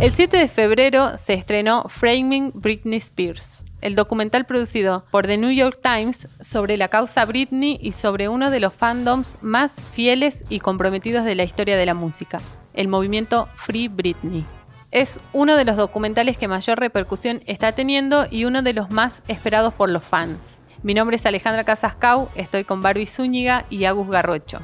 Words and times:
El 0.00 0.12
7 0.12 0.38
de 0.38 0.48
febrero 0.48 1.18
se 1.18 1.34
estrenó 1.34 1.84
Framing 1.90 2.52
Britney 2.54 2.96
Spears, 2.96 3.66
el 3.82 3.94
documental 3.94 4.46
producido 4.46 5.04
por 5.10 5.26
The 5.26 5.36
New 5.36 5.50
York 5.50 5.80
Times 5.82 6.26
sobre 6.40 6.78
la 6.78 6.88
causa 6.88 7.26
Britney 7.26 7.78
y 7.82 7.92
sobre 7.92 8.30
uno 8.30 8.50
de 8.50 8.60
los 8.60 8.72
fandoms 8.72 9.36
más 9.42 9.78
fieles 9.92 10.42
y 10.48 10.60
comprometidos 10.60 11.26
de 11.26 11.34
la 11.34 11.44
historia 11.44 11.76
de 11.76 11.84
la 11.84 11.92
música, 11.92 12.40
el 12.72 12.88
movimiento 12.88 13.50
Free 13.56 13.88
Britney. 13.88 14.46
Es 14.90 15.20
uno 15.34 15.56
de 15.56 15.66
los 15.66 15.76
documentales 15.76 16.38
que 16.38 16.48
mayor 16.48 16.80
repercusión 16.80 17.42
está 17.44 17.72
teniendo 17.72 18.26
y 18.30 18.46
uno 18.46 18.62
de 18.62 18.72
los 18.72 18.90
más 18.90 19.22
esperados 19.28 19.74
por 19.74 19.90
los 19.90 20.02
fans. 20.02 20.62
Mi 20.82 20.94
nombre 20.94 21.16
es 21.16 21.26
Alejandra 21.26 21.64
Casascau, 21.64 22.30
estoy 22.36 22.64
con 22.64 22.80
Barbie 22.80 23.04
Zúñiga 23.04 23.66
y 23.68 23.84
Agus 23.84 24.08
Garrocho. 24.08 24.60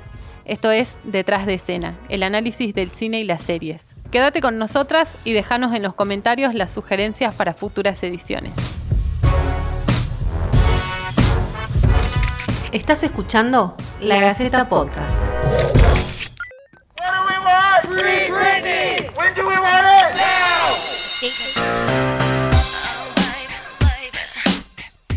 Esto 0.46 0.70
es 0.70 0.98
Detrás 1.04 1.44
de 1.44 1.54
escena, 1.54 1.98
el 2.08 2.22
análisis 2.22 2.74
del 2.74 2.90
cine 2.90 3.20
y 3.20 3.24
las 3.24 3.42
series. 3.42 3.95
Quédate 4.10 4.41
con 4.41 4.59
nosotras 4.59 5.16
y 5.24 5.33
déjanos 5.33 5.74
en 5.74 5.83
los 5.83 5.95
comentarios 5.95 6.55
las 6.55 6.73
sugerencias 6.73 7.34
para 7.34 7.55
futuras 7.55 8.02
ediciones. 8.02 8.52
Estás 12.73 13.02
escuchando 13.02 13.77
La 14.00 14.20
Gaceta 14.20 14.69
Podcast. 14.69 15.14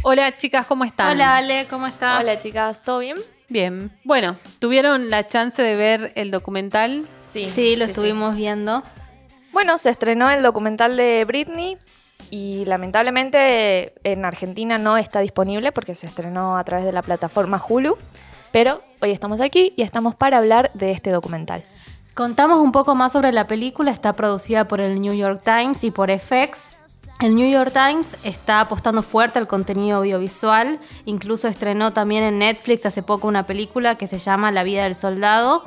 Hola 0.02 0.36
chicas, 0.38 0.66
¿cómo 0.66 0.86
están? 0.86 1.10
Hola 1.10 1.38
Ale, 1.38 1.68
¿cómo 1.70 1.86
estás? 1.86 2.24
Hola 2.24 2.40
chicas, 2.40 2.82
¿todo 2.82 3.00
bien? 3.00 3.18
Bien. 3.50 3.92
Bueno, 4.04 4.38
¿tuvieron 4.60 5.10
la 5.10 5.28
chance 5.28 5.62
de 5.62 5.76
ver 5.76 6.12
el 6.16 6.32
documental? 6.32 7.08
Sí, 7.20 7.50
sí, 7.50 7.76
lo 7.76 7.86
estuvimos 7.86 8.36
viendo. 8.36 8.84
Bueno, 9.52 9.78
se 9.78 9.90
estrenó 9.90 10.30
el 10.30 10.44
documental 10.44 10.96
de 10.96 11.26
Britney 11.26 11.78
y 12.30 12.66
lamentablemente 12.66 13.94
en 14.04 14.26
Argentina 14.26 14.78
no 14.78 14.98
está 14.98 15.22
disponible 15.22 15.72
porque 15.72 15.96
se 15.96 16.06
estrenó 16.06 16.58
a 16.58 16.64
través 16.64 16.86
de 16.86 16.92
la 16.92 17.02
plataforma 17.02 17.62
Hulu. 17.68 17.98
Pero 18.52 18.84
hoy 19.02 19.12
estamos 19.12 19.42
aquí 19.42 19.74
y 19.76 19.82
estamos 19.84 20.16
para 20.16 20.38
hablar 20.38 20.72
de 20.74 20.92
este 20.92 21.12
documental. 21.12 21.64
Contamos 22.14 22.60
un 22.60 22.72
poco 22.72 22.96
más 22.96 23.12
sobre 23.12 23.32
la 23.32 23.48
película, 23.48 23.92
está 23.92 24.14
producida 24.14 24.68
por 24.68 24.82
el 24.82 25.00
New 25.00 25.14
York 25.14 25.42
Times 25.44 25.84
y 25.84 25.92
por 25.92 26.12
FX. 26.12 26.79
El 27.22 27.36
New 27.36 27.50
York 27.50 27.74
Times 27.74 28.16
está 28.24 28.62
apostando 28.62 29.04
fuerte 29.04 29.40
al 29.40 29.48
contenido 29.48 29.98
audiovisual, 29.98 30.80
incluso 31.04 31.50
estrenó 31.50 31.92
también 31.92 32.24
en 32.24 32.40
Netflix 32.40 32.86
hace 32.86 33.04
poco 33.04 33.28
una 33.28 33.46
película 33.46 33.96
que 33.96 34.08
se 34.08 34.18
llama 34.20 34.54
La 34.54 34.64
vida 34.64 34.84
del 34.84 34.96
soldado. 34.96 35.66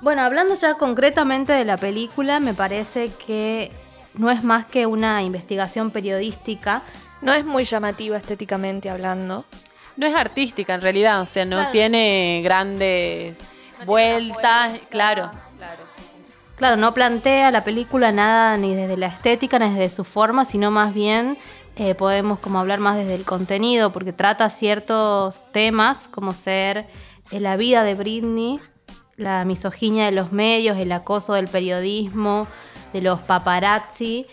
Bueno, 0.00 0.22
hablando 0.22 0.54
ya 0.54 0.74
concretamente 0.74 1.52
de 1.52 1.66
la 1.66 1.76
película, 1.76 2.40
me 2.40 2.54
parece 2.54 3.10
que 3.26 3.70
no 4.14 4.30
es 4.30 4.42
más 4.42 4.64
que 4.64 4.86
una 4.86 5.22
investigación 5.22 5.90
periodística. 5.90 6.82
No 7.20 7.34
es 7.34 7.44
muy 7.44 7.64
llamativa 7.64 8.16
estéticamente 8.16 8.88
hablando. 8.88 9.44
No 9.98 10.06
es 10.06 10.14
artística 10.14 10.72
en 10.72 10.80
realidad, 10.80 11.20
o 11.20 11.26
sea, 11.26 11.44
no 11.44 11.70
tiene 11.72 12.40
grandes 12.42 13.36
vueltas, 13.84 14.80
claro. 14.88 15.30
Claro, 16.56 16.78
no 16.78 16.94
plantea 16.94 17.50
la 17.50 17.64
película 17.64 18.12
nada 18.12 18.56
ni 18.56 18.74
desde 18.74 18.96
la 18.96 19.08
estética 19.08 19.58
ni 19.58 19.68
desde 19.68 19.94
su 19.94 20.04
forma, 20.04 20.46
sino 20.46 20.70
más 20.70 20.94
bien 20.94 21.36
eh, 21.76 21.94
podemos 21.94 22.38
como 22.38 22.58
hablar 22.58 22.80
más 22.80 22.96
desde 22.96 23.14
el 23.14 23.24
contenido, 23.24 23.92
porque 23.92 24.14
trata 24.14 24.48
ciertos 24.48 25.44
temas 25.52 26.08
como 26.08 26.32
ser 26.32 26.86
eh, 27.30 27.40
la 27.40 27.58
vida 27.58 27.84
de 27.84 27.94
Britney, 27.94 28.58
la 29.16 29.44
misoginia 29.44 30.06
de 30.06 30.12
los 30.12 30.32
medios, 30.32 30.78
el 30.78 30.92
acoso 30.92 31.34
del 31.34 31.48
periodismo, 31.48 32.46
de 32.94 33.02
los 33.02 33.20
paparazzi. 33.20 34.26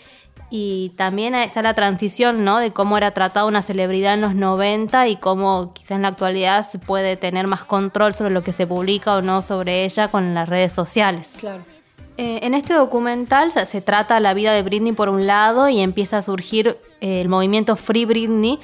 Y 0.48 0.90
también 0.96 1.34
está 1.34 1.62
la 1.62 1.74
transición, 1.74 2.44
¿no? 2.44 2.58
De 2.58 2.70
cómo 2.70 2.96
era 2.96 3.10
tratada 3.10 3.46
una 3.46 3.60
celebridad 3.60 4.14
en 4.14 4.20
los 4.20 4.34
90 4.34 5.08
y 5.08 5.16
cómo 5.16 5.74
quizás 5.74 5.92
en 5.92 6.02
la 6.02 6.08
actualidad 6.08 6.66
se 6.66 6.78
puede 6.78 7.16
tener 7.16 7.46
más 7.48 7.64
control 7.64 8.14
sobre 8.14 8.30
lo 8.30 8.42
que 8.42 8.52
se 8.52 8.66
publica 8.66 9.16
o 9.16 9.22
no 9.22 9.42
sobre 9.42 9.84
ella 9.84 10.08
con 10.08 10.32
las 10.32 10.48
redes 10.48 10.72
sociales. 10.72 11.32
Claro. 11.38 11.73
Eh, 12.16 12.40
en 12.42 12.54
este 12.54 12.74
documental 12.74 13.50
se, 13.50 13.80
trata 13.80 14.20
la 14.20 14.34
vida 14.34 14.52
de 14.52 14.62
Britney 14.62 14.92
por 14.92 15.08
un 15.08 15.26
lado 15.26 15.68
y 15.68 15.80
empieza 15.80 16.18
a 16.18 16.22
surgir 16.22 16.78
eh, 17.00 17.20
el 17.20 17.28
movimiento 17.28 17.74
Free 17.74 18.04
Britney. 18.04 18.60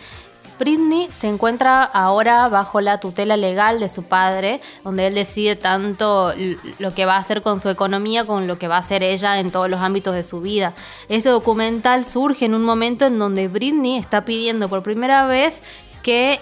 Britney 0.61 1.09
se 1.11 1.27
encuentra 1.27 1.83
ahora 1.83 2.49
bajo 2.49 2.81
la 2.81 3.01
tutela 3.01 3.37
legal 3.37 3.81
de 3.81 3.89
su 3.89 4.05
padre, 4.05 4.61
donde 4.85 5.07
él 5.07 5.15
decide 5.15 5.57
tanto 5.57 6.35
lo 6.79 6.95
que 6.95 7.07
va 7.07 7.17
a 7.17 7.19
hacer 7.19 7.41
con 7.41 7.63
su 7.63 7.71
economía 7.71 8.27
como 8.27 8.43
lo 8.43 8.59
que 8.59 8.69
va 8.69 8.77
a 8.77 8.81
hacer 8.81 9.03
ella 9.03 9.41
en 9.41 9.51
todos 9.51 9.71
los 9.71 9.81
ámbitos 9.81 10.15
de 10.15 10.23
su 10.23 10.43
vida. 10.43 10.75
Este 11.09 11.31
documental 11.31 12.05
surge 12.05 12.45
en 12.45 12.55
un 12.55 12.63
momento 12.63 13.07
en 13.07 13.19
donde 13.19 13.49
Britney 13.49 13.97
está 13.97 14.27
pidiendo 14.27 14.69
por 14.69 14.83
primera 14.83 15.25
vez 15.25 15.63
que 16.03 16.41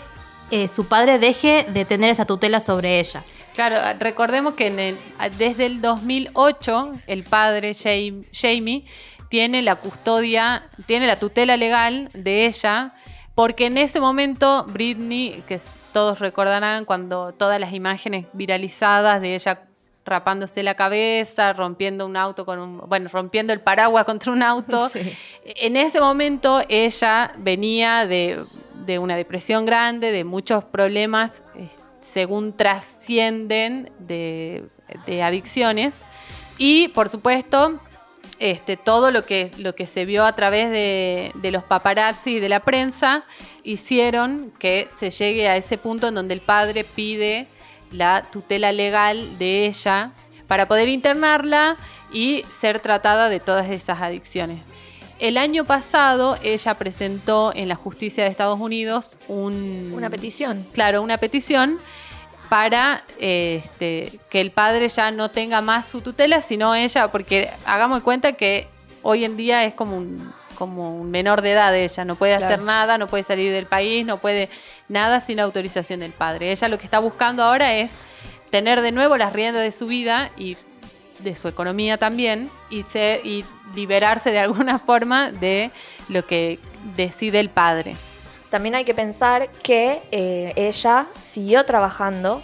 eh, 0.51 0.67
su 0.67 0.87
padre 0.87 1.21
deje 1.21 1.65
de 1.73 1.85
tener 1.85 2.11
esa 2.11 2.25
tutela 2.25 2.59
sobre 2.59 2.99
ella. 2.99 3.23
Claro, 3.55 3.77
recordemos 3.99 4.55
que 4.55 4.97
desde 5.37 5.67
el 5.67 5.81
2008 5.81 6.93
el 7.07 7.25
padre 7.25 7.73
Jamie 7.75 8.85
tiene 9.29 9.63
la 9.63 9.77
custodia, 9.77 10.69
tiene 10.87 11.07
la 11.07 11.17
tutela 11.17 11.57
legal 11.57 12.09
de 12.15 12.47
ella, 12.47 12.95
porque 13.35 13.67
en 13.67 13.79
ese 13.79 14.01
momento 14.01 14.65
Britney, 14.69 15.43
que 15.47 15.61
todos 15.93 16.19
recordarán 16.19 16.85
cuando 16.85 17.33
todas 17.33 17.61
las 17.61 17.73
imágenes 17.73 18.27
viralizadas 18.33 19.21
de 19.21 19.35
ella 19.35 19.63
rapándose 20.05 20.63
la 20.63 20.75
cabeza, 20.75 21.53
rompiendo 21.53 22.07
un 22.07 22.17
auto 22.17 22.47
con 22.47 22.59
un, 22.59 22.79
bueno, 22.89 23.11
rompiendo 23.13 23.53
el 23.53 23.61
paraguas 23.61 24.05
contra 24.05 24.33
un 24.33 24.43
auto. 24.43 24.89
En 25.45 25.77
ese 25.77 26.01
momento 26.01 26.63
ella 26.69 27.33
venía 27.39 28.07
de, 28.07 28.43
de, 28.85 28.99
una 28.99 29.17
depresión 29.17 29.65
grande, 29.65 30.13
de 30.13 30.25
muchos 30.25 30.63
problemas 30.65 31.43
eh, 31.57 31.69
según 32.13 32.57
trascienden 32.57 33.91
de, 33.99 34.65
adicciones. 35.23 36.03
Y 36.57 36.89
por 36.89 37.09
supuesto, 37.09 37.81
este, 38.39 38.77
todo 38.77 39.11
lo 39.11 39.25
que, 39.25 39.51
lo 39.59 39.75
que 39.75 39.87
se 39.87 40.05
vio 40.05 40.25
a 40.25 40.35
través 40.35 40.71
de, 40.71 41.51
los 41.51 41.65
paparazzi 41.65 42.37
y 42.37 42.41
de 42.41 42.49
la 42.49 42.61
prensa 42.61 43.25
hicieron 43.63 44.53
que 44.59 44.89
se 44.95 45.11
llegue 45.11 45.49
a 45.49 45.57
ese 45.57 45.79
punto 45.79 46.09
en 46.09 46.15
donde 46.15 46.35
el 46.35 46.41
padre 46.41 46.85
pide 46.85 47.49
la 47.91 48.23
tutela 48.23 48.73
legal 48.73 49.39
de 49.39 49.67
ella 49.67 50.13
para 50.47 50.67
poder 50.69 50.89
internarla 50.89 51.77
y 52.13 52.45
ser 52.51 52.81
tratada 52.81 53.29
de 53.29 53.41
todas 53.41 53.71
esas 53.71 54.01
adicciones. 54.01 54.61
El 55.19 55.37
año 55.37 55.65
pasado 55.65 56.39
ella 56.43 56.75
presentó 56.75 57.53
en 57.55 57.69
la 57.69 57.75
justicia 57.75 58.25
de 58.25 58.31
Estados 58.31 58.61
Unidos 58.61 59.19
una 59.29 60.11
petición. 60.11 60.67
Claro, 60.73 61.03
una 61.03 61.19
petición 61.19 61.79
para 62.49 63.03
este, 63.19 64.21
que 64.31 64.41
el 64.41 64.51
padre 64.53 64.89
ya 64.89 65.11
no 65.11 65.29
tenga 65.31 65.61
más 65.61 65.89
su 65.89 66.01
tutela, 66.01 66.41
sino 66.41 66.75
ella, 66.75 67.09
porque 67.09 67.51
hagamos 67.65 68.03
cuenta 68.03 68.33
que 68.33 68.69
hoy 69.03 69.25
en 69.25 69.37
día 69.37 69.65
es 69.65 69.75
como 69.75 69.97
un, 69.97 70.33
como 70.55 70.97
un 70.97 71.11
menor 71.11 71.43
de 71.43 71.53
edad 71.53 71.77
ella, 71.77 72.05
no 72.05 72.15
puede 72.15 72.35
hacer 72.35 72.63
nada, 72.63 72.97
no 72.97 73.07
puede 73.09 73.25
salir 73.25 73.53
del 73.53 73.67
país, 73.67 74.07
no 74.07 74.19
puede 74.19 74.49
nada 74.89 75.21
sin 75.21 75.41
autorización 75.41 76.01
del 76.01 76.13
padre. 76.13 76.53
Ella 76.53 76.69
lo 76.69 76.79
que 76.79 76.85
está 76.85 77.01
buscando 77.01 77.43
ahora 77.43 77.75
es 77.75 77.93
tener 78.51 78.81
de 78.81 78.93
nuevo 78.93 79.17
las 79.17 79.33
riendas 79.33 79.63
de 79.63 79.73
su 79.73 79.87
vida 79.87 80.31
y 80.37 80.57
de 81.19 81.37
su 81.37 81.49
economía 81.49 81.99
también 81.99 82.51
y, 82.71 82.85
y 83.25 83.45
liberarse 83.75 84.31
de 84.31 84.39
alguna 84.39 84.79
forma 84.87 85.31
de 85.33 85.71
lo 86.09 86.27
que 86.27 86.59
decide 86.97 87.41
el 87.41 87.51
padre. 87.51 87.97
También 88.51 88.75
hay 88.75 88.85
que 88.85 88.95
pensar 88.95 89.51
que 89.63 90.03
eh, 90.11 90.53
ella 90.57 91.07
siguió 91.23 91.65
trabajando 91.65 92.43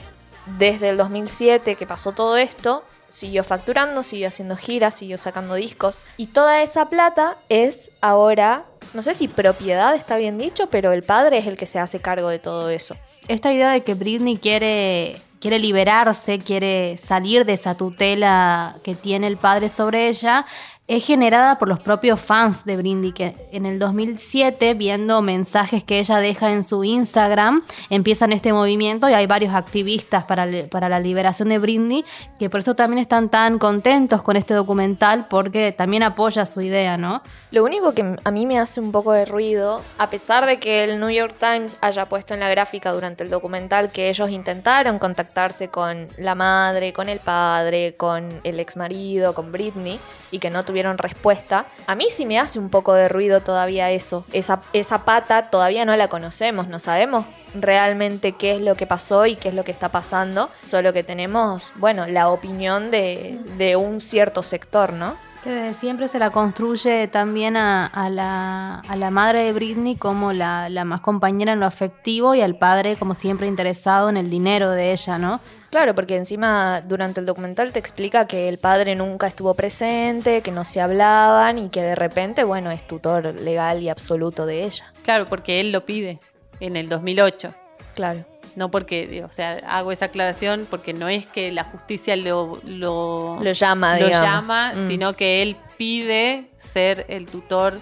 desde 0.59 0.91
el 0.91 0.97
2007 0.99 1.77
que 1.77 1.87
pasó 1.87 2.13
todo 2.13 2.37
esto, 2.37 2.85
siguió 3.09 3.43
facturando, 3.43 4.03
siguió 4.03 4.29
haciendo 4.29 4.57
giras, 4.57 4.97
siguió 4.97 5.17
sacando 5.17 5.55
discos 5.55 5.97
y 6.19 6.27
toda 6.27 6.63
esa 6.63 6.91
plata 6.91 7.37
es 7.49 7.91
ahora, 8.03 8.65
no 8.93 9.03
sé 9.03 9.15
si 9.15 9.29
propiedad 9.29 9.95
está 9.95 10.19
bien 10.19 10.37
dicho, 10.37 10.69
pero 10.69 10.93
el 10.93 11.03
padre 11.03 11.39
es 11.39 11.47
el 11.47 11.57
que 11.57 11.67
se 11.67 11.79
hace 11.79 12.01
cargo 12.01 12.29
de 12.29 12.39
todo 12.39 12.69
eso. 12.69 12.97
Esta 13.29 13.53
idea 13.53 13.71
de 13.71 13.83
que 13.83 13.95
Britney 13.95 14.37
quiere 14.37 15.23
quiere 15.45 15.59
liberarse, 15.59 16.39
quiere 16.39 16.97
salir 16.97 17.45
de 17.45 17.53
esa 17.53 17.75
tutela 17.75 18.79
que 18.83 18.95
tiene 18.95 19.27
el 19.27 19.37
padre 19.37 19.69
sobre 19.69 20.09
ella, 20.09 20.47
es 20.87 21.07
generada 21.07 21.59
por 21.59 21.71
los 21.71 21.81
propios 21.81 22.21
fans 22.21 22.67
de 22.67 22.77
Brindy, 22.77 23.13
que 23.13 23.49
en 23.53 23.65
el 23.65 23.79
2007, 23.79 24.75
viendo 24.75 25.23
mensajes 25.23 25.83
que 25.83 25.99
ella 25.99 26.19
deja 26.19 26.53
en 26.53 26.63
su 26.63 26.85
Instagram, 26.85 27.63
empiezan 27.89 28.33
este 28.33 28.53
movimiento 28.53 29.09
y 29.09 29.15
hay 29.15 29.27
varios 29.27 29.55
activistas 29.55 30.25
para, 30.25 30.47
para 30.71 30.91
la 30.91 31.01
liberación 31.01 31.49
de 31.49 31.59
Brindy, 31.59 32.05
que 32.39 32.51
por 32.51 32.61
eso 32.61 32.75
también 32.75 32.99
están 32.99 33.31
tan 33.31 33.59
contentos 33.59 34.23
con 34.23 34.37
este 34.37 34.53
documental, 34.53 35.27
porque 35.29 35.73
también 35.73 36.03
apoya 36.03 36.45
su 36.45 36.61
idea, 36.61 36.99
¿no? 36.99 37.23
Lo 37.51 37.65
único 37.65 37.95
que 37.95 38.17
a 38.23 38.31
mí 38.31 38.45
me 38.45 38.59
hace 38.59 38.79
un 38.81 38.93
poco 38.93 39.13
de 39.13 39.25
ruido, 39.25 39.81
a 39.97 40.11
pesar 40.11 40.45
de 40.45 40.59
que 40.59 40.85
el 40.85 41.01
New 41.01 41.11
York 41.11 41.37
Times 41.41 41.79
haya 41.81 42.11
puesto 42.11 42.35
en 42.35 42.41
la 42.41 42.51
gráfica 42.51 42.93
durante 42.93 43.25
el 43.25 43.31
documental 43.31 43.91
que 43.91 44.11
ellos 44.11 44.29
intentaron 44.29 44.99
contactarse 44.99 45.69
con 45.69 46.09
la 46.19 46.35
madre, 46.35 46.93
con 46.93 47.09
el 47.09 47.21
padre, 47.21 47.95
con 47.97 48.29
el 48.45 48.61
ex 48.61 48.77
marido, 48.77 49.33
con 49.33 49.51
Britney, 49.51 49.99
y 50.31 50.41
que 50.41 50.51
no 50.51 50.63
tuvieron 50.63 50.74
tuvieron 50.75 50.99
respuesta. 50.99 51.67
A 51.87 51.95
mí 51.95 52.07
sí 52.11 52.27
me 52.27 52.41
hace 52.41 52.59
un 52.59 52.69
poco 52.69 52.95
de 52.95 53.09
ruido 53.09 53.43
todavía 53.43 53.93
eso. 53.93 54.25
Esa, 54.33 54.61
esa 54.73 55.05
pata 55.05 55.49
todavía 55.49 55.85
no 55.85 55.95
la 55.95 56.09
conocemos, 56.09 56.67
no 56.67 56.81
sabemos 56.81 57.27
realmente 57.55 58.33
qué 58.33 58.57
es 58.57 58.61
lo 58.61 58.75
que 58.75 58.85
pasó 58.85 59.25
y 59.27 59.37
qué 59.37 59.51
es 59.51 59.55
lo 59.55 59.63
que 59.63 59.71
está 59.71 59.91
pasando. 59.91 60.51
Solo 60.67 60.93
que 60.93 61.05
tenemos, 61.05 61.73
bueno, 61.77 62.09
la 62.09 62.29
opinión 62.29 62.91
de, 62.91 63.39
de 63.57 63.77
un 63.77 64.01
cierto 64.01 64.43
sector, 64.43 64.93
¿no? 64.93 65.17
Que 65.45 65.51
desde 65.51 65.75
siempre 65.75 66.09
se 66.09 66.19
la 66.19 66.31
construye 66.31 67.07
también 67.07 67.59
a, 67.59 67.85
a 67.87 68.09
la, 68.09 68.77
a 68.77 68.97
la 68.97 69.11
madre 69.11 69.43
de 69.43 69.53
Britney 69.53 69.95
como 69.95 70.33
la, 70.33 70.71
la 70.71 70.87
más 70.87 71.03
compañera 71.03 71.53
en 71.53 71.61
lo 71.61 71.67
afectivo 71.67 72.35
y 72.35 72.41
al 72.41 72.57
padre 72.57 72.97
como 72.97 73.15
siempre 73.15 73.47
interesado 73.47 74.09
en 74.09 74.17
el 74.17 74.31
dinero 74.31 74.71
de 74.71 74.93
ella, 74.93 75.19
¿no? 75.19 75.41
Claro, 75.69 75.95
porque 75.95 76.17
encima 76.17 76.81
durante 76.81 77.21
el 77.21 77.27
documental 77.27 77.75
te 77.75 77.79
explica 77.79 78.27
que 78.27 78.49
el 78.49 78.57
padre 78.57 78.95
nunca 78.95 79.27
estuvo 79.27 79.53
presente, 79.53 80.41
que 80.41 80.51
no 80.51 80.65
se 80.65 80.81
hablaban 80.81 81.59
y 81.59 81.69
que 81.69 81.83
de 81.83 81.95
repente, 81.95 82.43
bueno, 82.43 82.71
es 82.71 82.87
tutor 82.87 83.35
legal 83.35 83.83
y 83.83 83.91
absoluto 83.91 84.47
de 84.47 84.65
ella. 84.65 84.95
Claro, 85.03 85.27
porque 85.27 85.61
él 85.61 85.73
lo 85.73 85.85
pide 85.85 86.21
en 86.61 86.77
el 86.77 86.89
2008. 86.89 87.53
Claro. 87.95 88.25
No 88.57 88.71
porque, 88.71 89.23
o 89.27 89.31
sea, 89.31 89.61
hago 89.69 89.91
esa 89.93 90.07
aclaración 90.07 90.67
porque 90.71 90.93
no 90.93 91.09
es 91.09 91.27
que 91.27 91.51
la 91.53 91.65
justicia 91.65 92.17
lo, 92.17 92.61
lo, 92.65 93.39
Lo 93.43 93.53
llama, 93.53 93.99
lo 93.99 94.07
digamos. 94.07 94.29
llama, 94.29 94.73
Mm. 94.77 94.89
sino 94.89 95.13
que 95.15 95.43
él 95.43 95.57
pide 95.77 96.47
ser 96.59 97.05
el 97.09 97.27
tutor 97.27 97.81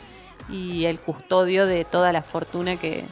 y 0.48 0.84
el 0.86 0.98
custodio 0.98 1.66
de 1.66 1.84
toda 1.84 2.12
la 2.12 2.22
fortuna 2.22 2.76
que, 2.76 3.04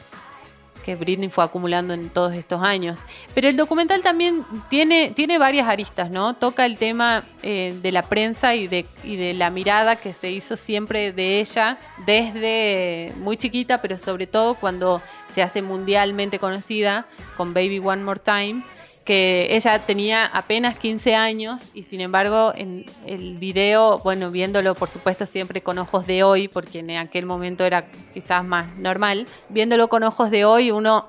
que 0.84 0.96
Britney 0.96 1.28
fue 1.28 1.44
acumulando 1.44 1.92
en 1.94 2.08
todos 2.08 2.34
estos 2.34 2.62
años. 2.62 3.00
Pero 3.34 3.48
el 3.48 3.56
documental 3.56 4.02
también 4.02 4.44
tiene, 4.70 5.12
tiene 5.14 5.36
varias 5.38 5.68
aristas, 5.68 6.10
¿no? 6.10 6.34
Toca 6.34 6.64
el 6.64 6.78
tema 6.78 7.24
eh, 7.42 7.74
de 7.82 7.92
la 7.92 8.02
prensa 8.02 8.54
y 8.54 8.66
de, 8.66 8.86
y 9.04 9.16
de 9.16 9.34
la 9.34 9.50
mirada 9.50 9.96
que 9.96 10.14
se 10.14 10.30
hizo 10.30 10.56
siempre 10.56 11.12
de 11.12 11.40
ella 11.40 11.78
desde 12.06 13.12
muy 13.18 13.36
chiquita, 13.36 13.80
pero 13.82 13.98
sobre 13.98 14.26
todo 14.26 14.54
cuando 14.54 15.00
se 15.30 15.42
hace 15.42 15.62
mundialmente 15.62 16.38
conocida 16.38 17.06
con 17.36 17.54
Baby 17.54 17.78
One 17.78 18.02
More 18.02 18.20
Time 18.20 18.62
que 19.10 19.56
ella 19.56 19.78
tenía 19.80 20.24
apenas 20.26 20.78
15 20.78 21.16
años 21.16 21.62
y 21.74 21.82
sin 21.82 22.00
embargo 22.00 22.52
en 22.54 22.86
el 23.06 23.38
video, 23.38 23.98
bueno, 23.98 24.30
viéndolo 24.30 24.76
por 24.76 24.88
supuesto 24.88 25.26
siempre 25.26 25.62
con 25.62 25.78
ojos 25.78 26.06
de 26.06 26.22
hoy, 26.22 26.46
porque 26.46 26.78
en 26.78 26.92
aquel 26.92 27.26
momento 27.26 27.64
era 27.64 27.86
quizás 28.14 28.44
más 28.44 28.76
normal, 28.76 29.26
viéndolo 29.48 29.88
con 29.88 30.04
ojos 30.04 30.30
de 30.30 30.44
hoy 30.44 30.70
uno 30.70 31.08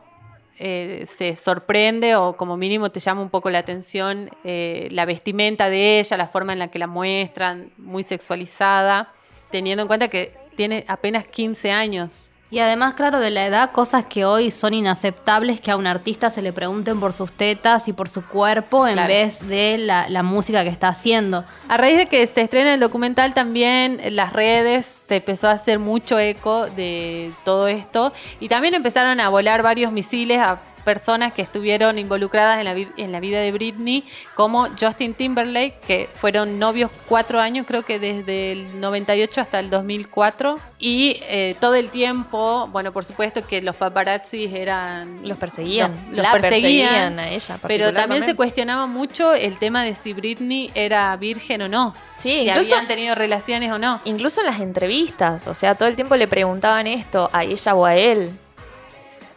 eh, 0.58 1.06
se 1.06 1.36
sorprende 1.36 2.16
o 2.16 2.36
como 2.38 2.58
mínimo 2.58 2.92
te 2.92 3.00
llama 3.00 3.22
un 3.22 3.30
poco 3.30 3.52
la 3.52 3.60
atención 3.60 4.32
eh, 4.44 4.88
la 4.90 5.06
vestimenta 5.06 5.70
de 5.70 6.00
ella, 6.00 6.18
la 6.18 6.28
forma 6.28 6.54
en 6.54 6.60
la 6.60 6.70
que 6.70 6.80
la 6.80 6.88
muestran, 6.88 7.72
muy 7.78 8.02
sexualizada, 8.02 9.12
teniendo 9.52 9.84
en 9.84 9.88
cuenta 9.88 10.08
que 10.08 10.34
tiene 10.56 10.86
apenas 10.88 11.26
15 11.28 11.72
años. 11.72 12.31
Y 12.52 12.60
además, 12.60 12.96
claro, 12.96 13.20
de 13.20 13.32
la 13.32 13.46
edad, 13.46 13.72
cosas 13.72 14.04
que 14.06 14.26
hoy 14.26 14.52
son 14.52 14.74
inaceptables 14.74 15.62
que 15.62 15.72
a 15.72 15.78
un 15.78 15.88
artista 15.88 16.30
se 16.30 16.42
le 16.42 16.52
pregunten 16.52 17.00
por 17.00 17.14
sus 17.14 17.32
tetas 17.32 17.88
y 17.88 17.94
por 17.94 18.10
su 18.10 18.26
cuerpo 18.28 18.86
en 18.88 18.96
Claro. 18.96 19.08
vez 19.08 19.48
de 19.48 19.78
la, 19.78 20.10
la 20.10 20.22
música 20.22 20.62
que 20.64 20.70
está 20.70 20.90
haciendo. 20.90 21.46
A 21.70 21.78
raíz 21.78 21.96
de 21.98 22.08
que 22.08 22.28
se 22.28 22.42
estrena 22.42 22.74
el 22.74 22.82
documental 22.82 23.34
también 23.34 24.02
en 24.04 24.18
las 24.18 24.34
redes 24.34 24.86
se 24.86 25.18
empezó 25.18 25.48
a 25.48 25.52
hacer 25.52 25.80
mucho 25.80 26.20
eco 26.20 26.68
de 26.68 27.32
todo 27.44 27.68
esto 27.70 28.14
y 28.40 28.48
también 28.50 28.74
empezaron 28.74 29.20
a 29.20 29.30
volar 29.30 29.62
varios 29.62 29.92
misiles 29.92 30.40
a 30.40 30.60
personas 30.82 31.34
que 31.34 31.42
estuvieron 31.42 31.98
involucradas 32.00 32.60
en 32.60 32.66
la, 32.66 32.72
en 32.98 33.12
la 33.12 33.20
vida 33.20 33.40
de 33.40 33.52
Britney, 33.52 34.06
como 34.36 34.68
Justin 34.80 35.14
Timberlake, 35.14 35.80
que 35.86 36.10
fueron 36.14 36.60
novios 36.60 36.92
cuatro 37.08 37.40
años, 37.40 37.66
creo 37.68 37.84
que 37.84 38.00
desde 38.00 38.52
el 38.52 38.80
98 38.80 39.42
hasta 39.42 39.60
el 39.60 39.70
2004, 39.70 40.60
y 40.80 41.20
eh, 41.30 41.56
todo 41.60 41.76
el 41.76 41.90
tiempo, 41.90 42.68
bueno, 42.72 42.92
por 42.92 43.06
supuesto 43.06 43.46
que 43.46 43.62
los 43.62 43.76
paparazzis 43.76 44.52
eran... 44.54 45.20
Los 45.28 45.38
perseguían. 45.38 45.92
Los, 46.10 46.18
los 46.18 46.26
La 46.26 46.32
perseguían, 46.34 47.20
a 47.20 47.30
ella. 47.30 47.58
pero 47.68 47.94
también 47.94 48.26
se 48.26 48.36
cuestionaba 48.36 48.88
mucho 48.88 49.34
el 49.34 49.58
tema 49.58 49.84
de 49.84 49.96
si 49.96 50.14
Britney 50.14 50.72
era 50.74 51.16
virgen 51.18 51.62
o 51.64 51.68
no. 51.68 51.94
Sí, 52.16 52.30
si 52.32 52.50
incluso- 52.50 52.76
habían 52.76 52.88
tenido 52.88 53.16
relaciones 53.16 53.72
o 53.72 53.78
no. 53.78 54.02
Incluso 54.06 54.42
en 54.42 54.48
las 54.48 54.60
entrevistas, 54.60 55.48
o 55.48 55.54
sea, 55.54 55.76
todo 55.76 55.88
el 55.88 55.96
tiempo 55.96 56.16
le 56.16 56.28
preguntaban 56.28 56.88
esto 56.88 57.30
a 57.34 57.44
ella 57.44 57.76
o 57.76 57.86
a 57.86 57.96
él. 57.96 58.32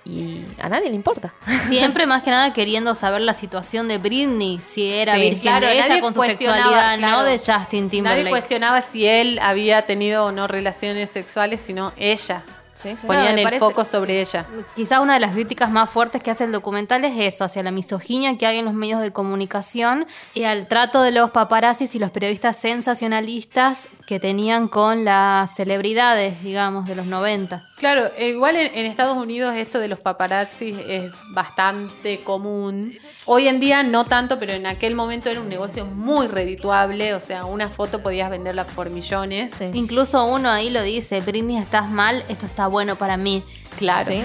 Y 0.07 0.45
a 0.61 0.69
nadie 0.69 0.91
le 0.91 0.97
importa. 0.97 1.33
Siempre 1.69 2.05
más 2.07 2.23
que 2.23 2.31
nada 2.31 2.53
queriendo 2.53 2.95
saber 2.95 3.23
la 3.23 3.33
situación 3.33 3.89
de 3.89 3.97
Britney, 3.99 4.61
si 4.69 4.93
era 4.93 5.15
Sí, 5.15 5.21
virgen 5.21 5.41
claro, 5.41 5.67
de 5.67 5.73
ella 5.79 5.89
nadie 5.89 6.01
con 6.03 6.13
su 6.15 6.23
sexualidad, 6.23 6.99
claro. 6.99 7.01
no 7.01 7.23
de 7.25 7.39
Justin 7.39 7.55
Nadie 7.85 7.89
Timberlake. 7.91 8.29
cuestionaba 8.31 8.83
si 8.83 9.07
él 9.07 9.39
había 9.41 9.87
tenido 9.87 10.27
o 10.27 10.33
no 10.33 10.47
relaciones 10.47 11.11
sexuales, 11.11 11.63
sino 11.65 11.93
ella. 11.97 12.43
Sí, 12.75 12.97
sí. 12.97 13.07
Ponían 13.07 13.37
me 13.37 13.43
el 13.43 13.45
parece- 13.45 13.61
foco 13.61 13.85
sobre 13.85 14.21
ella. 14.21 14.47
Quizá 14.75 15.01
una 15.01 15.15
de 15.15 15.21
las 15.21 15.31
críticas 15.33 15.71
más 15.71 15.89
fuertes 15.89 16.21
que 16.21 16.33
hace 16.33 16.43
el 16.43 16.51
documental 16.51 17.05
es 17.05 17.15
eso, 17.19 17.45
hacia 17.45 17.63
la 17.63 17.71
misoginia 17.71 18.37
que 18.37 18.47
hay 18.49 18.59
en 18.59 18.65
los 18.65 18.75
medios 18.75 19.01
de 19.01 19.13
comunicación 19.13 20.07
y 20.35 20.43
al 20.43 20.67
trato 20.67 21.01
de 21.01 21.13
los 21.13 21.31
paparazzis 21.31 21.95
y 21.95 22.01
los 22.01 22.11
periodistas 22.11 22.57
sensacionalistas 22.59 23.89
que 24.07 24.21
tenían 24.21 24.69
con 24.69 25.05
las 25.05 25.55
celebridades, 25.55 26.43
digamos, 26.43 26.87
de 26.87 26.95
los 26.95 27.07
90. 27.07 27.63
Claro, 27.77 28.11
eh, 28.17 28.29
igual 28.29 28.57
en, 28.57 28.75
en 28.75 28.87
Estados 28.87 29.17
Unidos 29.17 29.55
esto 29.57 29.79
de 29.79 29.89
los 29.89 29.99
paparazzis 29.99 30.77
es 30.89 31.13
bastante 31.31 32.21
común. 32.21 32.93
Hoy 33.27 33.49
en 33.49 33.59
día 33.59 33.83
no 33.83 34.05
tanto, 34.05 34.39
pero 34.39 34.53
en 34.53 34.67
aquel 34.67 34.95
momento 34.95 35.31
era 35.31 35.41
un 35.41 35.49
negocio 35.49 35.87
muy 35.87 36.27
redituable. 36.27 37.15
O 37.15 37.21
sea, 37.21 37.47
una 37.47 37.69
foto 37.69 38.03
podías 38.03 38.31
venderla 38.31 38.67
por 38.67 38.91
millones. 38.91 39.55
Sí. 39.55 39.71
Incluso 39.73 40.25
uno 40.27 40.51
ahí 40.51 40.71
lo 40.71 40.83
dice, 40.83 41.21
Britney, 41.21 41.57
estás 41.57 41.89
mal, 41.89 42.25
esto 42.29 42.47
está 42.47 42.67
bueno 42.67 42.97
para 42.97 43.17
mí. 43.17 43.43
Claro. 43.79 44.05
Sí. 44.05 44.23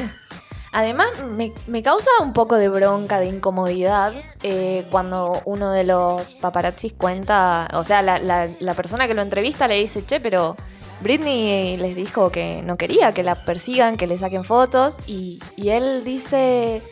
Además, 0.72 1.10
me, 1.24 1.52
me 1.68 1.82
causa 1.82 2.10
un 2.22 2.34
poco 2.34 2.56
de 2.56 2.70
bronca, 2.70 3.20
de 3.20 3.26
incomodidad, 3.28 4.14
eh, 4.44 4.86
cuando 4.92 5.42
uno 5.46 5.72
de 5.72 5.84
los 5.84 6.36
paparazzis 6.36 6.94
cuenta, 6.94 7.68
o 7.74 7.84
sea, 7.84 8.02
la, 8.04 8.20
la- 8.20 8.74
persona 8.76 9.08
que 9.08 9.16
lo 9.16 9.22
entrevista 9.24 9.68
le 9.68 9.76
dice, 9.76 10.06
che, 10.06 10.20
pero 10.20 10.56
Britney 11.02 11.76
les 11.78 11.96
dijo 11.96 12.32
que 12.32 12.62
no 12.64 12.78
quería 12.78 13.14
que 13.14 13.24
la 13.24 13.34
persigan, 13.36 13.98
que 13.98 14.06
le 14.06 14.18
saquen 14.20 14.44
fotos, 14.44 14.98
y, 15.08 15.40
y 15.56 15.70
él 15.70 16.04
dice, 16.04 16.84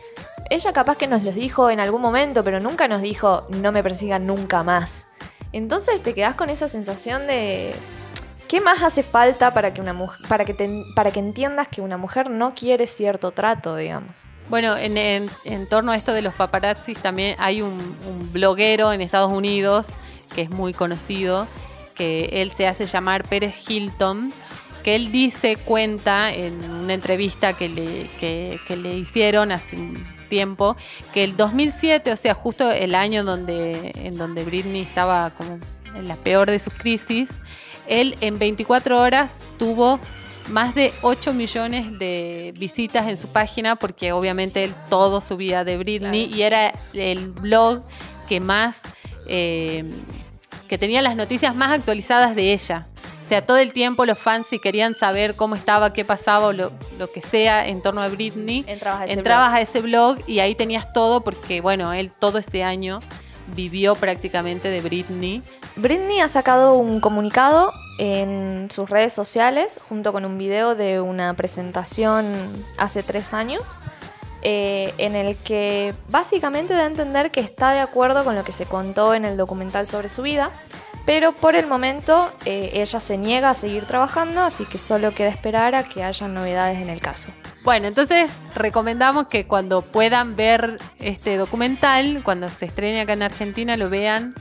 ella 0.49 0.73
capaz 0.73 0.97
que 0.97 1.07
nos 1.07 1.23
los 1.23 1.35
dijo 1.35 1.69
en 1.69 1.79
algún 1.79 2.01
momento, 2.01 2.43
pero 2.43 2.59
nunca 2.59 2.87
nos 2.87 3.01
dijo, 3.03 3.45
no 3.61 3.71
me 3.71 3.83
persigan 3.83 4.25
nunca 4.25 4.63
más. 4.63 5.07
Entonces 5.53 6.01
te 6.01 6.13
quedas 6.15 6.35
con 6.35 6.49
esa 6.49 6.67
sensación 6.67 7.27
de... 7.27 7.73
¿Qué 8.47 8.61
más 8.61 8.81
hace 8.83 9.03
falta 9.03 9.53
para 9.53 9.73
que 9.73 9.81
una 9.81 9.95
para 10.27 10.45
que 10.45 10.83
para 10.95 11.11
que 11.11 11.19
entiendas 11.19 11.67
que 11.67 11.81
una 11.81 11.97
mujer 11.97 12.29
no 12.29 12.53
quiere 12.53 12.87
cierto 12.87 13.31
trato, 13.31 13.75
digamos? 13.75 14.23
Bueno, 14.49 14.77
en, 14.77 14.97
en- 14.97 15.67
torno 15.67 15.91
a 15.91 15.97
esto 15.97 16.13
de 16.13 16.21
los 16.21 16.33
paparazzis 16.33 17.01
también 17.01 17.35
hay 17.39 17.61
un, 17.61 17.77
bloguero 18.31 18.93
en 18.93 19.01
Estados 19.01 19.31
Unidos 19.31 19.87
que 20.33 20.43
es 20.43 20.49
muy 20.49 20.73
conocido, 20.73 21.47
que 21.95 22.29
él 22.41 22.51
se 22.51 22.67
hace 22.67 22.85
llamar 22.85 23.23
Pérez 23.23 23.55
Hilton, 23.69 24.31
que 24.83 24.95
él 24.95 25.11
dice, 25.11 25.57
cuenta 25.57 26.31
en 26.33 26.63
una 26.69 26.93
entrevista 26.93 27.53
que 27.53 27.67
le, 27.67 28.09
que 28.19 28.77
le 28.77 28.93
hicieron 28.97 29.51
hace 29.51 29.75
un 29.75 30.05
tiempo, 30.29 30.77
que 31.13 31.23
el 31.23 31.35
2007, 31.35 32.11
o 32.11 32.15
sea, 32.15 32.33
justo 32.33 32.69
el 32.71 32.95
año 32.95 33.23
donde, 33.23 33.91
en 33.95 34.17
donde 34.17 34.43
Britney 34.43 34.81
estaba 34.81 35.31
como 35.31 35.59
en 35.95 36.07
la 36.07 36.15
peor 36.17 36.49
de 36.51 36.59
sus 36.59 36.73
crisis, 36.73 37.29
él 37.87 38.15
en 38.21 38.39
24 38.39 38.99
horas 38.99 39.41
tuvo 39.57 39.99
más 40.49 40.75
de 40.75 40.93
8 41.01 41.33
millones 41.33 41.97
de 41.99 42.53
visitas 42.57 43.07
en 43.07 43.17
su 43.17 43.27
página 43.27 43.75
porque 43.75 44.13
obviamente 44.13 44.63
él 44.63 44.73
todo 44.89 45.19
subía 45.19 45.63
de 45.65 45.77
Britney 45.77 46.27
Claro. 46.27 46.37
y 46.37 46.41
era 46.43 46.73
el 46.93 47.27
blog 47.29 47.83
que 48.29 48.39
más 48.39 48.81
eh, 49.27 49.83
que 50.69 50.77
tenía 50.77 51.01
las 51.01 51.15
noticias 51.15 51.53
más 51.55 51.71
actualizadas 51.71 52.35
de 52.35 52.53
ella. 52.53 52.87
O 53.21 53.25
sea, 53.27 53.45
todo 53.45 53.57
el 53.57 53.73
tiempo 53.73 54.05
los 54.05 54.17
fans 54.17 54.47
si 54.49 54.57
querían 54.57 54.95
saber 54.95 55.35
cómo 55.35 55.55
estaba, 55.55 55.91
qué 55.91 56.05
pasaba 56.05 56.47
o 56.47 56.53
lo, 56.53 56.71
lo 56.97 57.11
que 57.11 57.21
sea 57.21 57.67
en 57.67 57.81
torno 57.81 58.01
a 58.01 58.07
Britney, 58.07 58.63
Entrabas 58.67 59.01
a 59.01 59.05
ese 59.05 59.13
entrabas 59.13 59.53
a 59.53 59.59
ese 59.61 59.81
blog 59.81 60.17
y 60.27 60.39
ahí 60.39 60.55
tenías 60.55 60.93
todo 60.93 61.21
porque, 61.21 61.59
bueno, 61.59 61.91
él 61.91 62.09
todo 62.17 62.37
ese 62.37 62.63
año 62.63 62.99
vivió 63.53 63.95
prácticamente 63.95 64.69
de 64.69 64.79
Britney. 64.79 65.43
Britney 65.77 66.21
ha 66.21 66.27
sacado 66.27 66.73
un 66.73 66.99
comunicado 66.99 67.71
en 67.99 68.67
sus 68.71 68.89
redes 68.89 69.13
sociales 69.13 69.79
junto 69.87 70.11
con 70.11 70.25
un 70.25 70.37
video 70.37 70.75
de 70.75 71.01
una 71.01 71.33
presentación 71.35 72.25
hace 72.77 73.03
tres 73.03 73.33
años 73.33 73.79
eh, 74.41 74.93
en 74.97 75.15
el 75.15 75.35
que 75.37 75.93
básicamente 76.09 76.73
da 76.73 76.83
a 76.83 76.87
entender 76.87 77.31
que 77.31 77.39
está 77.39 77.71
de 77.71 77.79
acuerdo 77.79 78.23
con 78.23 78.35
lo 78.35 78.43
que 78.43 78.51
se 78.51 78.65
contó 78.65 79.13
en 79.13 79.25
el 79.25 79.35
documental 79.35 79.87
sobre 79.87 80.09
su 80.09 80.21
vida, 80.21 80.51
pero 81.05 81.31
por 81.31 81.55
el 81.55 81.67
momento 81.67 82.31
eh, 82.45 82.71
ella 82.73 82.99
se 82.99 83.17
niega 83.17 83.49
a 83.49 83.53
seguir 83.53 83.85
trabajando, 83.85 84.41
así 84.41 84.65
que 84.65 84.77
solo 84.77 85.13
queda 85.13 85.29
esperar 85.29 85.73
a 85.73 85.83
que 85.83 86.03
haya 86.03 86.27
novedades 86.27 86.81
en 86.81 86.89
el 86.89 87.01
caso. 87.01 87.29
Bueno, 87.63 87.87
entonces 87.87 88.31
recomendamos 88.55 89.27
que 89.27 89.47
cuando 89.47 89.81
puedan 89.81 90.35
ver 90.35 90.77
este 90.99 91.37
documental, 91.37 92.21
cuando 92.23 92.49
se 92.49 92.65
estrene 92.65 93.01
acá 93.01 93.13
en 93.13 93.23
Argentina, 93.23 93.75
lo 93.75 93.89
vean 93.89 94.35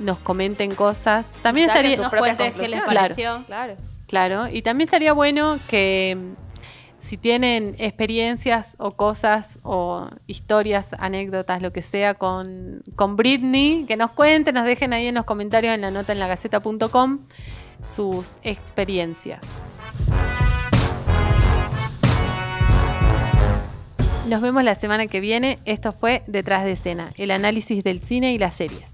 nos 0.00 0.18
comenten 0.18 0.74
cosas. 0.74 1.34
También 1.42 1.68
Saquen 1.68 1.86
estaría, 1.86 2.04
sus 2.04 2.10
propias 2.10 2.70
les 2.70 2.82
pareció. 2.82 3.44
Claro. 3.46 3.76
Claro, 4.06 4.48
y 4.48 4.62
también 4.62 4.86
estaría 4.86 5.12
bueno 5.12 5.58
que 5.68 6.16
mm, 6.16 6.44
si 6.98 7.16
tienen 7.16 7.74
experiencias 7.78 8.76
o 8.78 8.92
cosas 8.92 9.58
o 9.62 10.08
historias, 10.26 10.94
anécdotas, 10.98 11.60
lo 11.62 11.72
que 11.72 11.82
sea 11.82 12.14
con, 12.14 12.82
con 12.96 13.16
Britney, 13.16 13.84
que 13.86 13.96
nos 13.96 14.10
cuenten, 14.12 14.54
nos 14.54 14.66
dejen 14.66 14.92
ahí 14.92 15.06
en 15.06 15.14
los 15.14 15.24
comentarios 15.24 15.74
en 15.74 15.80
la 15.80 15.90
nota 15.90 16.12
en 16.12 16.18
la 16.18 16.28
gaceta.com 16.28 17.20
sus 17.82 18.36
experiencias. 18.42 19.40
Nos 24.28 24.40
vemos 24.40 24.64
la 24.64 24.74
semana 24.74 25.06
que 25.06 25.20
viene. 25.20 25.58
Esto 25.66 25.92
fue 25.92 26.22
Detrás 26.26 26.64
de 26.64 26.72
escena, 26.72 27.10
el 27.18 27.30
análisis 27.30 27.84
del 27.84 28.02
cine 28.02 28.32
y 28.32 28.38
las 28.38 28.54
series. 28.54 28.93